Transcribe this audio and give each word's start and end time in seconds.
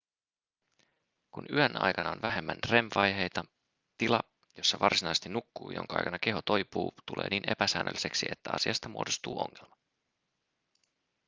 kun 1.31 1.45
yön 1.53 1.81
aikana 1.81 2.11
on 2.11 2.21
vähemmän 2.21 2.57
rem-vaiheita 2.69 3.45
tila 3.97 4.19
jossa 4.57 4.79
varsinaisesti 4.79 5.29
nukkuu 5.29 5.69
ja 5.69 5.75
jonka 5.75 5.95
aikana 5.97 6.19
keho 6.19 6.41
toipuu 6.41 6.93
tulee 7.05 7.29
niin 7.29 7.51
epäsäännölliseksi 7.51 8.25
että 8.29 8.49
asiasta 8.53 8.89
muodostuu 8.89 9.41
ongelma 9.41 9.77